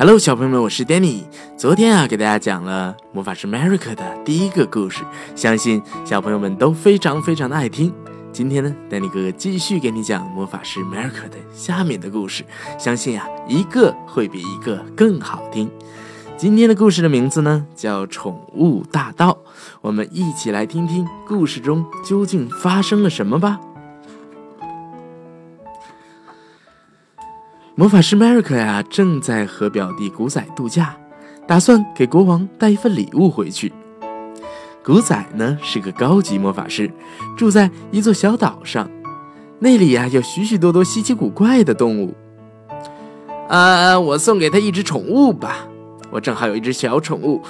[0.00, 1.24] Hello，小朋友们，我是 Danny。
[1.58, 5.04] 昨天啊，给大家讲了魔法师 Merrick 的第一个故事，
[5.36, 7.92] 相信小朋友们都非常非常的爱听。
[8.32, 12.42] 今天呢，Danny 哥哥继续给你讲魔法师 Merrick 的下面的故事，
[12.78, 15.70] 相信啊，一个会比一个更好听。
[16.38, 19.32] 今天的故事的名字呢，叫《宠物大盗》，
[19.82, 23.60] 我们一起来听听故事中究竟发生了什么吧。
[27.80, 30.94] 魔法师 m e r i c 呀，正在和表弟古仔度假，
[31.48, 33.72] 打算给国王带一份礼物回去。
[34.84, 36.92] 古仔呢是个高级魔法师，
[37.38, 38.86] 住在一座小岛上，
[39.60, 42.14] 那里呀有许许多多稀奇古怪的动物。
[43.48, 45.66] 啊，我送给他一只宠物吧，
[46.10, 47.40] 我正好有一只小宠物，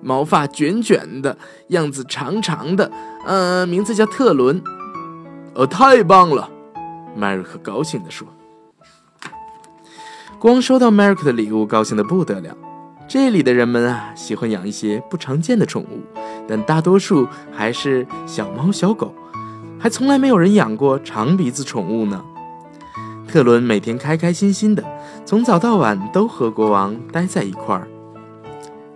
[0.00, 1.36] 毛发卷卷的，
[1.70, 2.88] 样子长长的，
[3.26, 4.62] 呃，名字叫特伦。
[5.54, 6.48] 呃，太棒了
[7.18, 8.28] ，Merrick 高兴地说。
[10.40, 12.56] 光收到 Merrick 的礼物，高兴的不得了。
[13.06, 16.00] 这里的人们啊，喜欢养一些不常见的宠物，
[16.48, 19.14] 但大多数还是小猫小狗，
[19.78, 22.24] 还从来没有人养过长鼻子宠物呢。
[23.28, 24.82] 特伦每天开开心心的，
[25.26, 27.86] 从早到晚都和国王待在一块儿。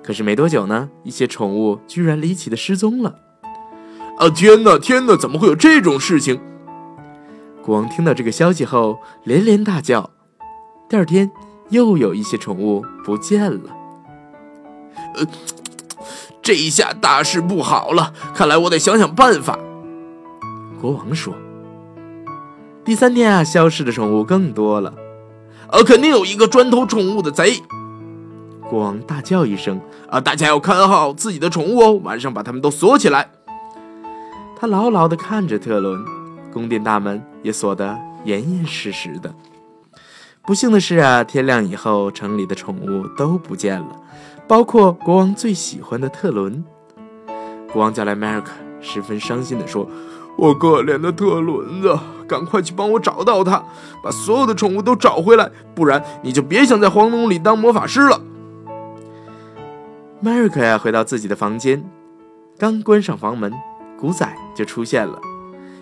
[0.03, 3.17] 可是没多久呢，一些宠物居然离奇的失踪了。
[4.17, 6.41] 啊，天哪，天哪，怎么会有这种事情？
[7.61, 10.09] 国王听到这个消息后，连连大叫。
[10.89, 11.31] 第二天，
[11.71, 13.71] 又有一些宠物不见了。
[15.17, 15.27] 呃，
[16.43, 19.59] 这一下大事不好了，看来我得想想办法。
[20.81, 21.35] 国王说
[22.85, 24.93] ：“第三天啊，消失的宠物更多了。
[25.71, 27.63] 呃，肯定有一个专偷宠物的贼。”
[28.69, 33.31] 国王大叫一声：“啊，大家要看好自己的宠物哦，晚上把它们都锁起来。”
[34.57, 36.05] 他牢牢地看着特伦，
[36.53, 39.35] 宫殿大门也锁得严严实实的。
[40.47, 43.97] 不幸的是啊，天亮以后，城里的宠物都不见了，
[44.47, 46.63] 包括国王最喜欢的特伦。
[47.73, 48.45] 国王叫来 Merrick，
[48.79, 49.89] 十分伤心地说
[50.37, 53.65] ：“我可怜的特伦子，赶快去帮我找到他，
[54.03, 58.21] 把所有的宠物都找回来，不然你就别想在皇宫里当魔法师了。
[60.23, 61.83] ”Merrick 呀，回到自己的房间，
[62.59, 63.51] 刚关上房门，
[63.99, 65.19] 古仔就出现了。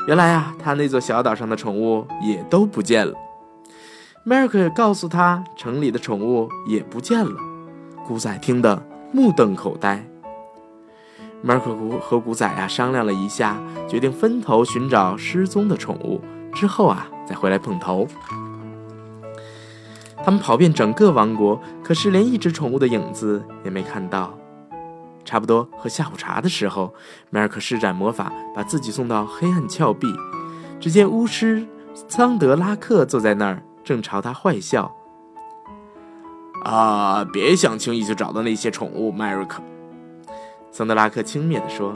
[0.06, 3.12] 原来啊，他那座小岛上的宠物也都不见了。
[4.24, 7.34] 迈克告诉他，城里的宠物也不见了。
[8.06, 8.80] 古仔听得
[9.12, 10.06] 目瞪口呆。
[11.44, 16.20] Merrick 和古仔啊商量了一下，决定分头寻找失踪的宠物，
[16.54, 18.06] 之后啊再回来碰头。
[20.24, 24.38] 他们跑遍整个王国，可是连一只宠物的影子也没看到。
[25.24, 26.94] 差不多喝下午茶的时候
[27.32, 30.14] ，Merrick 施展魔法，把自己送到黑暗峭壁。
[30.78, 31.66] 只见巫师
[32.08, 33.60] 桑德拉克坐在那儿。
[33.84, 34.94] 正朝他坏笑。
[36.65, 39.60] 啊，别想轻易就找到那些宠物，迈瑞克。
[40.70, 41.93] 桑德拉克轻蔑地说：“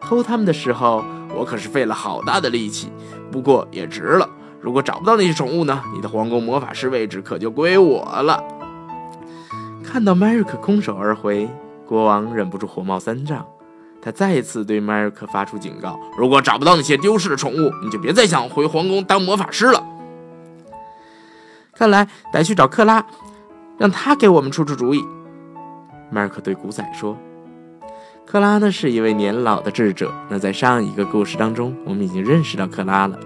[0.00, 1.02] 偷他们的时候，
[1.34, 2.92] 我可是费了好大的力气，
[3.30, 4.28] 不过也值了。
[4.60, 5.82] 如果找不到那些宠物呢？
[5.94, 8.44] 你的皇宫魔法师位置可就归我了。”
[9.82, 11.48] 看到迈瑞克空手而回，
[11.86, 13.46] 国王忍不住火冒三丈。
[14.00, 19.82] 他再次对迈瑞克发出警告：“如果找不到那些丢失的宠物，你就别再想回皇宫当魔法师了。”
[21.74, 23.04] 看来得去找克拉，
[23.78, 25.02] 让他给我们出出主意。
[26.10, 27.16] 迈克对古仔说
[28.26, 30.12] ：“克拉呢是一位年老的智者。
[30.28, 33.18] 那在上一个故事当中，我们已经认识到克拉了。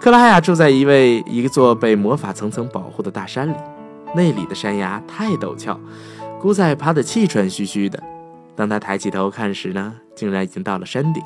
[0.00, 3.56] 克拉呀，住在一位一座被魔法层层保护的大山里，
[4.14, 5.78] 那里的山崖太陡峭，
[6.40, 8.02] 古仔爬得气喘吁吁的。
[8.56, 11.22] 当他抬起头看时呢，竟然已经到了山顶。”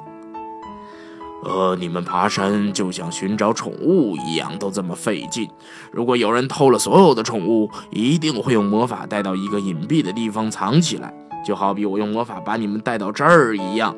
[1.45, 5.49] 呃，你们爬山就像寻找宠物一样，都这么费劲。
[5.93, 11.15] 如果有人偷了所有的宠物，一定会用魔法带到一个隐蔽的地方藏起来，
[11.47, 13.95] 就好比我用魔法把你们带到这儿一样。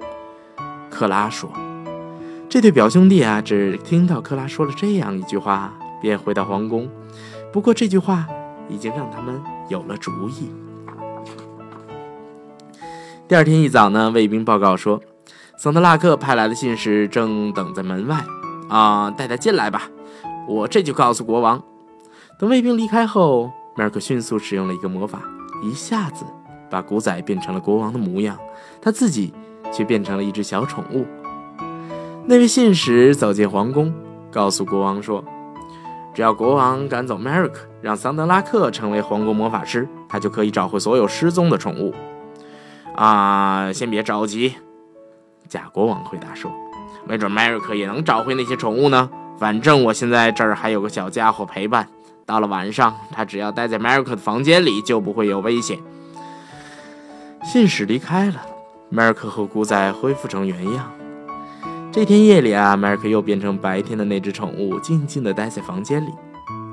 [0.90, 1.50] 克拉说
[2.48, 6.88] ：“这对表兄弟啊，只听到克拉说了这样一句话，便回到皇宫。
[7.50, 8.26] 不过这句话
[8.68, 10.50] 已经让他们有了主意。”
[13.26, 15.00] 第二天一早呢，卫兵报告说。
[15.62, 18.24] 桑德拉克派来的信使正等在门外，
[18.70, 19.82] 啊，带他进来吧，
[20.48, 21.62] 我这就告诉国王。
[22.38, 25.20] 等卫兵离开后，迈克迅速使用了一个魔法，
[25.62, 26.24] 一下子
[26.70, 28.38] 把古仔变成了国王的模样，
[28.80, 29.34] 他自己
[29.70, 31.04] 却变成了一只小宠物。
[32.24, 33.92] 那位信使走进皇宫，
[34.30, 35.22] 告诉国王说
[36.14, 41.92] ：“只要国王赶走迈克，让桑德拉克成为皇宫魔法师，他就可以找回所有失踪的宠物。”
[42.96, 44.54] 啊，先别着急。
[45.50, 46.50] 假国王回答说
[47.04, 49.10] ：“没准迈瑞克也能找回那些宠物呢。
[49.36, 51.88] 反正我现在这儿还有个小家伙陪伴，
[52.24, 55.76] 到了晚上，他只要待在 Merrick 的房间里，就不会有危险。
[57.42, 58.34] 信使离开了
[58.92, 60.92] ，Merrick 和古仔恢复成原样。
[61.90, 66.10] 这天夜里啊，Merrick 又变成白天的那只宠物，静静地待在房间里。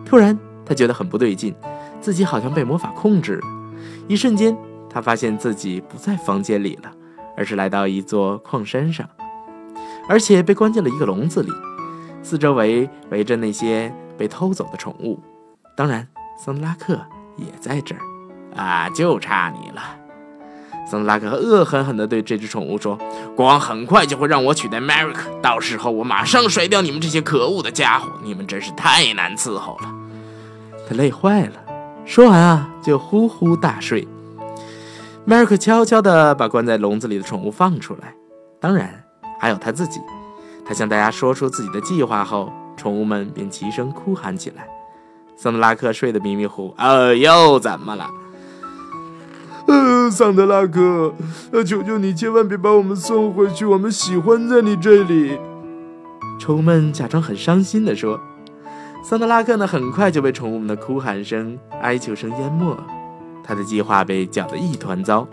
[0.06, 1.56] 突然，他觉得很不对劲，
[2.00, 3.42] 自己好像被魔法控制了。
[4.08, 4.56] 一瞬间，
[4.88, 6.92] 他发现自己不在房间里了，
[7.38, 9.08] 而是来到一座矿山上，
[10.10, 11.52] 而且被关进了一个笼子里。
[12.24, 15.20] 四周围围着那些被偷走的宠物，
[15.78, 16.06] 当然，
[16.44, 17.00] 桑德拉克
[17.38, 18.02] 也在这儿。
[18.56, 19.82] 啊，就差你了！
[20.90, 22.98] 桑德拉克恶狠狠地对这只宠物说
[23.36, 28.10] ：“国王很快就会让我取代 m e r i c 到时候我马上甩掉你们这些可恶的家伙！
[28.24, 29.94] 你们真是太难伺候了。”
[30.90, 31.54] 他累坏了，
[32.04, 34.08] 说完啊，就呼呼大睡。
[35.28, 38.16] Merrick 悄悄地把关在笼子里的宠物放出来，
[38.62, 39.04] 当然
[39.38, 40.00] 还有他自己。
[40.66, 44.66] 他向大家说出自己的计划后，宠物们便齐声哭喊起来。
[45.36, 48.10] 桑德拉克睡得迷迷糊糊，呃，又怎么了？
[49.68, 51.14] 呃，桑德拉克，
[51.52, 55.38] 呃，求求你千万别把我们送回去，我们喜欢在你这里。
[56.40, 58.18] 宠物们假装很伤心地说。
[59.04, 62.78] 桑德拉克呢，很快就被宠物们的哭喊声、哀求声淹没，
[63.48, 65.26] 他的计划被搅得一团糟。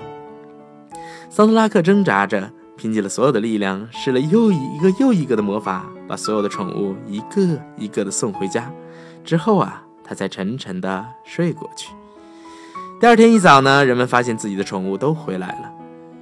[1.28, 8.70] 桑德拉克挣扎着，拼尽了所有的力量，施了又一个又一个的魔法，把所有的宠物一个一个的送回家。
[9.24, 11.92] 之后啊，他才沉沉的睡过去。
[13.00, 15.72] 第二天一早呢，人们发现自己的宠物都回来了，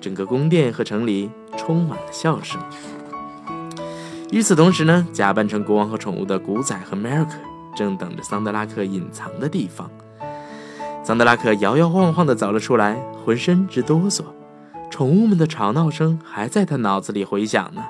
[0.01, 2.59] 整个宫殿和城里充满了笑声。
[4.31, 7.29] 与此同时呢，假扮成国王和宠物的古仔和 Merrick
[7.77, 9.91] 正等着桑德拉克隐藏的地方。
[11.05, 14.23] 桑德拉克摇摇晃晃地走了出来，浑身直哆嗦。
[14.89, 17.83] 宠物们的吵闹声还在他脑子里回响呢。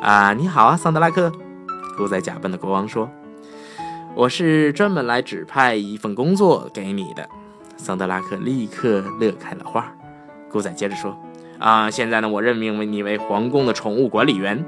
[0.00, 1.30] 啊，你好啊，桑德拉克！
[1.94, 3.10] 古仔假扮的国王说
[4.16, 7.28] ：“我是专门来指派一份工作给你的。”
[7.76, 9.86] 桑德拉克立刻乐开了花。
[10.50, 11.14] 古仔接着说
[11.60, 14.64] ：“啊，现在呢，我任命为你为皇宫的宠物管理员。”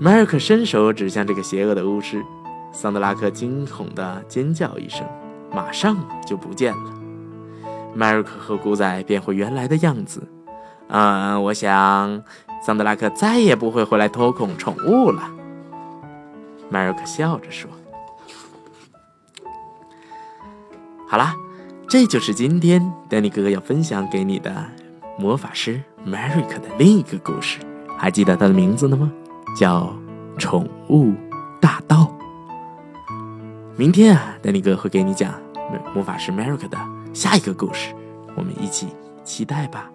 [0.00, 2.20] 迈尔克伸手指向这个邪恶的巫师，
[2.72, 5.06] 桑德拉克惊恐地尖叫一声，
[5.52, 6.92] 马上就不见了。
[7.94, 10.22] 迈尔克和古仔变回原来的样子。
[10.88, 12.22] 嗯，我想
[12.62, 15.22] 桑德拉克再也不会回来偷孔宠物了。
[16.68, 17.70] 迈尔克笑着说
[21.08, 21.34] ：“好啦，
[21.88, 24.64] 这就是今天丹尼哥哥要分享给你的
[25.18, 27.58] 魔法师迈尔克的另一个故事。
[27.96, 29.10] 还记得他的名字了吗？”
[29.58, 29.92] 叫
[30.38, 31.12] 宠物
[31.60, 32.08] 大盗。
[33.80, 35.32] 明天啊，丹尼哥会给你讲
[35.94, 36.76] 魔法师 m e r i c 的
[37.14, 37.94] 下一个故事，
[38.36, 38.88] 我们一起
[39.24, 39.90] 期待吧。